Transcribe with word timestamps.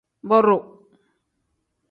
Boduu. 0.29 0.59